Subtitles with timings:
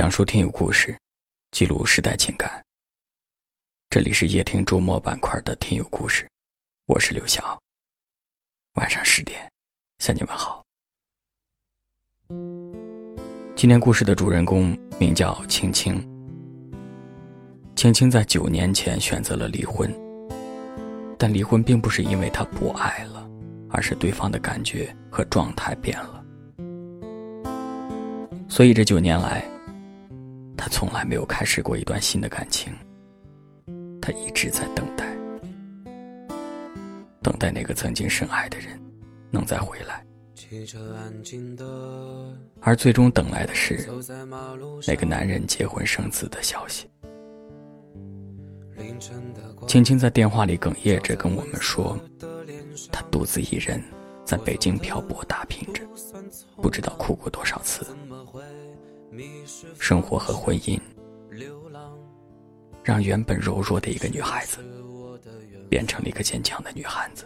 [0.00, 0.96] 讲述听友故事，
[1.50, 2.50] 记录时代情感。
[3.90, 6.26] 这里是夜听周末板块的听友故事，
[6.86, 7.60] 我是刘晓。
[8.76, 9.46] 晚上十点，
[9.98, 10.64] 向你们好。
[13.54, 16.02] 今天故事的主人公名叫青青。
[17.76, 19.94] 青青在九年前选择了离婚，
[21.18, 23.30] 但离婚并不是因为她不爱了，
[23.68, 26.24] 而是对方的感觉和状态变了。
[28.48, 29.44] 所以这九年来，
[30.60, 32.70] 他从来没有开始过一段新的感情。
[33.98, 35.16] 他一直在等待，
[37.22, 38.78] 等待那个曾经深爱的人
[39.30, 40.04] 能再回来。
[42.60, 43.88] 而最终等来的是
[44.86, 46.90] 那个男人结婚生子的消息。
[49.66, 51.98] 青青在电话里哽咽着跟我们说，
[52.92, 53.82] 她独自一人
[54.26, 55.82] 在北京漂泊打拼着，
[56.60, 57.86] 不知道哭过多少次。
[59.78, 60.78] 生活和婚姻，
[62.82, 64.58] 让原本柔弱的一个女孩子，
[65.68, 67.24] 变成了一个坚强的女汉子。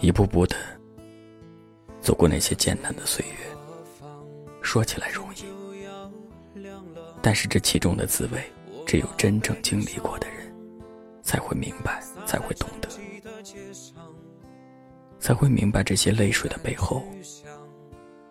[0.00, 0.56] 一步步的
[2.00, 3.36] 走过那些艰难的岁月，
[4.62, 5.44] 说起来容易，
[7.22, 8.42] 但是这其中的滋味，
[8.86, 10.52] 只有真正经历过的人
[11.22, 12.88] 才会明白，才会懂得。
[15.22, 17.04] 才会明白这些泪水的背后，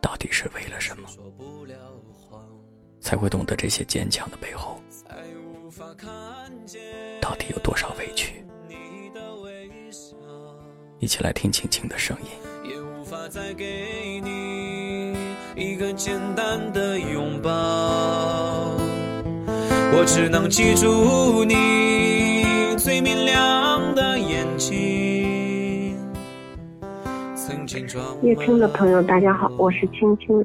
[0.00, 1.06] 到底是为了什么？
[2.98, 4.80] 才会懂得这些坚强的背后，
[7.20, 8.42] 到底有多少委屈？
[10.98, 12.28] 一起来听青青的声音。
[12.64, 15.14] 也无法再给你
[15.56, 17.50] 一个简单的拥抱
[19.92, 24.97] 我只能记住你最明亮的眼睛。
[28.22, 30.44] 夜听的朋友，大家好，我是青青。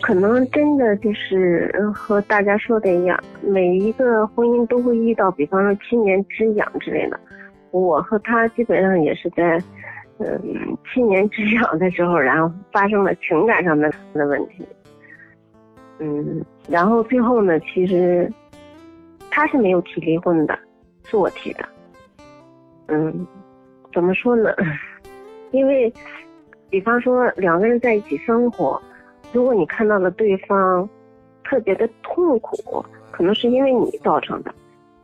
[0.00, 7.20] 可能真的就是和大家说的一样，每一个婚姻都会遇到，比方说七年之痒之类的。
[7.70, 9.62] 我和他基本上也是在，
[10.18, 10.38] 嗯，
[10.92, 14.66] 七年之痒的时候，然后发生了情感上的的问题。
[15.98, 18.32] 嗯，然后最后呢，其实
[19.30, 20.58] 他是没有提离婚的，
[21.04, 21.68] 是我提的。
[22.86, 23.26] 嗯，
[23.92, 24.50] 怎么说呢？
[25.54, 25.92] 因为，
[26.68, 28.82] 比方说两个人在一起生活，
[29.32, 30.88] 如果你看到了对方
[31.44, 34.52] 特别的痛苦，可能是因为你造成的，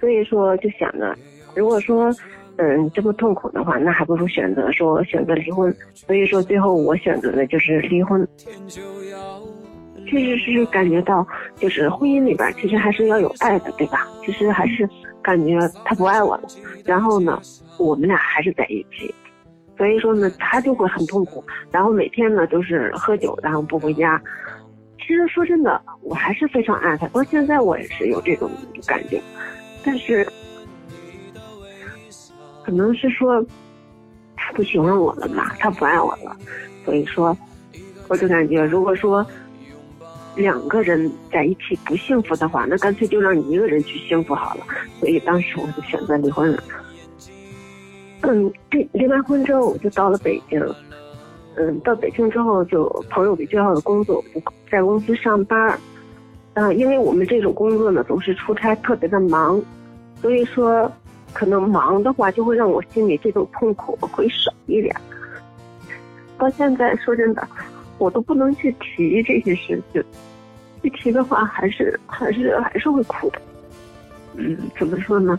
[0.00, 1.16] 所以说就想着，
[1.54, 2.12] 如果说
[2.56, 5.72] 嗯这么痛苦的话，那还不如选择说选择离婚。
[5.94, 8.26] 所以说最后我选择的就是离婚。
[10.08, 11.24] 确实是感觉到，
[11.54, 14.08] 就是婚姻里边其实还是要有爱的，对吧？
[14.26, 14.88] 其实还是
[15.22, 16.48] 感觉他不爱我了，
[16.84, 17.40] 然后呢，
[17.78, 19.14] 我们俩还是在一起。
[19.80, 24.20] 所以说呢，他就会很痛苦，然后每天呢都是喝酒，然后不回家。
[24.98, 28.50] 其实说真的，我还是非常爱他，到现在我也是有这种
[28.86, 29.18] 感觉。
[29.82, 30.30] 但是，
[32.62, 33.42] 可能是说
[34.36, 36.36] 他不喜欢我了吧，他不爱我了。
[36.84, 37.34] 所以说，
[38.08, 39.26] 我就感觉，如果说
[40.36, 44.66] 两个人在一起不幸福的话，那干脆就让你一个人去幸福好了。
[44.98, 46.62] 所以当时我就选择离婚了。
[48.22, 50.62] 嗯，离离完婚之后，我就到了北京。
[51.56, 55.78] 嗯，到北京之后，就朋友给介绍的工作，我在公司上班。
[56.54, 59.60] 嗯，因为我们这种工作呢，总是出差，特别的忙，
[60.20, 60.90] 所以说，
[61.32, 64.94] 可能忙的话，就会让我心里这种痛苦会少一点。
[66.38, 67.46] 到现在说真的，
[67.98, 70.04] 我都不能去提这些事情，
[70.82, 73.42] 一提的话，还是还是还是会哭的。
[74.34, 75.38] 嗯，怎么说呢？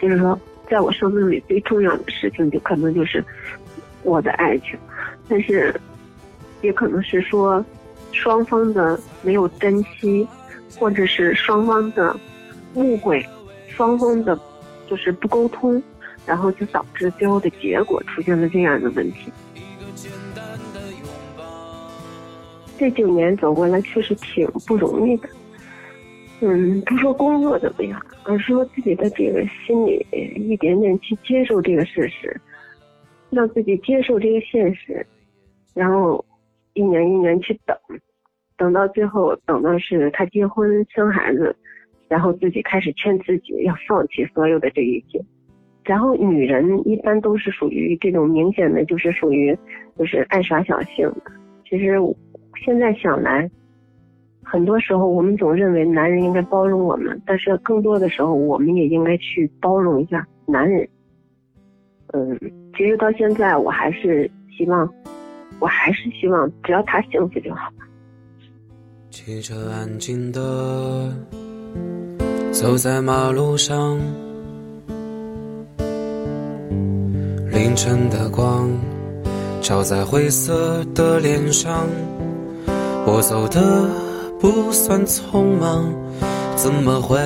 [0.00, 0.38] 就是说。
[0.70, 3.24] 在我生命里最重要的事情，就可能就是
[4.02, 4.78] 我的爱情，
[5.28, 5.74] 但是
[6.60, 7.64] 也可能是说
[8.12, 10.26] 双方的没有珍惜，
[10.78, 12.14] 或者是双方的
[12.74, 13.24] 误会，
[13.68, 14.38] 双方的
[14.88, 15.82] 就是不沟通，
[16.26, 19.32] 然后就导致最后的结果出现了这样的问题。
[22.78, 25.28] 这九年走过来，确实挺不容易的。
[26.40, 30.06] 嗯，不说工作怎么样，而是说自己的这个心里
[30.36, 32.40] 一点点去接受这个事实，
[33.30, 35.04] 让自己接受这个现实，
[35.74, 36.24] 然后
[36.74, 37.76] 一年一年去等，
[38.56, 41.56] 等到最后等到是他结婚生孩子，
[42.06, 45.20] 然后自己开始劝自己要放弃所有的这一切，
[45.82, 49.58] 然后女人一般都是属于这种明显的，就是属于
[49.98, 51.32] 就是爱耍小性的。
[51.68, 51.96] 其实
[52.64, 53.50] 现在想来。
[54.50, 60.88] 很多时候，我们总认为男人应该包容我们，但是更多的时候，我们也应该去包容一下男人。
[62.14, 62.38] 嗯，
[62.74, 64.88] 其实到现在，我还是希望，
[65.60, 67.70] 我还是希望只要他幸福就好。
[69.10, 71.12] 汽车安静的
[72.50, 73.98] 走在马路上，
[77.52, 78.70] 凌晨的光
[79.60, 81.86] 照在灰色的脸上，
[83.06, 84.07] 我走的
[84.40, 85.92] 不算匆忙，
[86.56, 87.18] 怎么会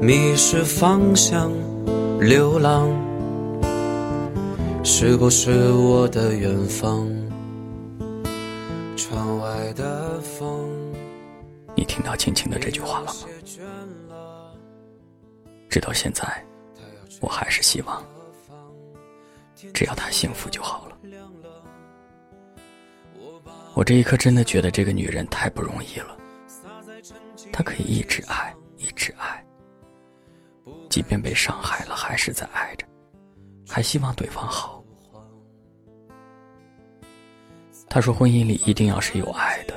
[0.00, 1.50] 迷失方向？
[2.20, 2.88] 流浪
[4.84, 7.10] 是不是我的远方？
[8.96, 10.70] 窗外的风。
[11.74, 13.14] 你听到青青的这句话了吗？
[15.70, 16.24] 直到现在，
[17.20, 18.04] 我还是希望，
[19.72, 20.96] 只要她幸福就好了。
[23.74, 26.14] 我这一刻真的觉得这个女人太不容易了，
[27.52, 29.44] 他可以一直爱，一直爱，
[30.88, 32.86] 即便被伤害了，还是在爱着，
[33.68, 34.82] 还希望对方好。
[37.88, 39.74] 他说：“婚姻里一定要是有爱的，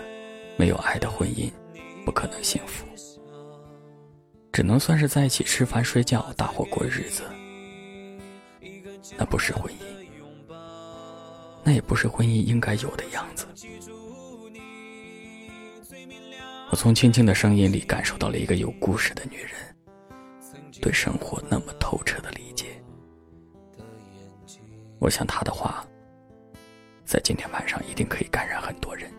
[0.57, 1.51] 没有爱的婚姻。”
[2.06, 2.86] 不可能幸福，
[4.54, 7.24] 只能算是在一起吃饭、睡觉、大伙过日子。
[9.18, 10.56] 那不是婚姻，
[11.63, 13.48] 那也不是婚姻应该有的样子。
[16.75, 19.51] 我从青青的声音里感受到了一个有故事的女人，
[20.81, 22.66] 对生活那么透彻的理解。
[25.00, 25.88] 我想她的话，
[27.06, 29.10] 在今天晚上一定可以感染很多人。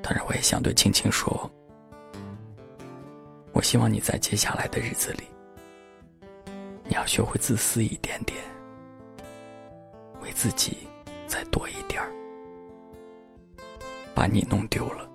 [0.00, 1.50] 当然，我也想对青青说
[3.52, 5.24] ：“我希望你在接下来的日子里，
[6.84, 8.38] 你要学会自私一点点，
[10.22, 10.86] 为自己
[11.26, 12.19] 再多一点儿。
[14.20, 15.08] 把你弄丢了，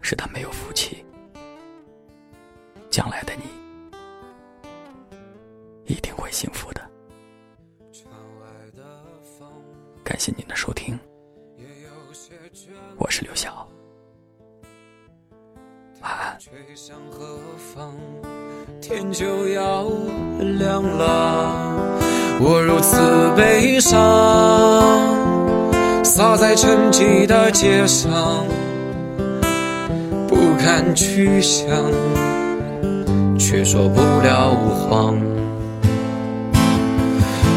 [0.00, 1.06] 是他没有福气。
[2.90, 3.44] 将来的你，
[5.84, 6.80] 一定会幸福的。”
[10.02, 10.98] 感谢您的收听。
[12.98, 13.68] 我是刘晓，
[16.02, 16.36] 晚安。
[18.80, 19.84] 天就要
[20.58, 21.96] 亮了，
[22.40, 23.94] 我如此悲伤，
[26.16, 28.46] 洒在沉寂的街上，
[30.26, 31.68] 不敢去想，
[33.38, 35.14] 却说不了谎，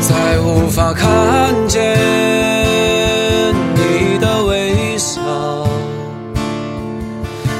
[0.01, 1.97] 再无法看见
[3.75, 5.21] 你的微笑，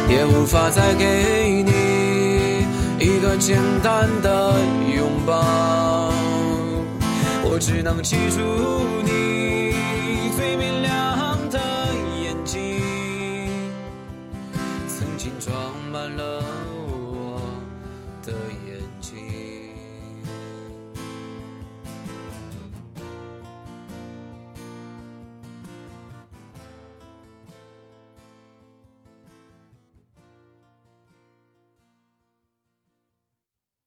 [0.10, 0.26] 也。
[0.26, 1.72] 无法再给你
[3.00, 4.54] 一个简单的
[4.94, 6.12] 拥抱，
[7.46, 8.42] 我只能记住
[9.06, 9.39] 你。
[19.02, 19.49] change.